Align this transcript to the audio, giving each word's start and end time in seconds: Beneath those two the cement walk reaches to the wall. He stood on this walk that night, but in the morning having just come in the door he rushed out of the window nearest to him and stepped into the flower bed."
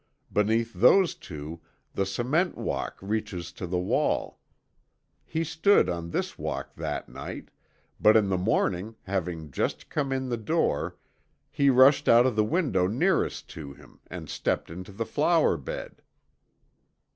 Beneath 0.33 0.73
those 0.73 1.13
two 1.13 1.61
the 1.93 2.07
cement 2.07 2.57
walk 2.57 2.97
reaches 3.03 3.51
to 3.51 3.67
the 3.67 3.77
wall. 3.77 4.39
He 5.27 5.43
stood 5.43 5.89
on 5.91 6.09
this 6.09 6.39
walk 6.39 6.73
that 6.73 7.07
night, 7.07 7.49
but 7.99 8.17
in 8.17 8.27
the 8.27 8.37
morning 8.39 8.95
having 9.03 9.51
just 9.51 9.89
come 9.91 10.11
in 10.11 10.29
the 10.29 10.37
door 10.37 10.97
he 11.51 11.69
rushed 11.69 12.09
out 12.09 12.25
of 12.25 12.35
the 12.35 12.43
window 12.43 12.87
nearest 12.87 13.47
to 13.51 13.73
him 13.73 13.99
and 14.07 14.27
stepped 14.27 14.71
into 14.71 14.91
the 14.91 15.05
flower 15.05 15.55
bed." 15.55 16.01